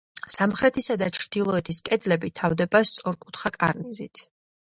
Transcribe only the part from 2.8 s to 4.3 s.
სწორკუთხა კარნიზით.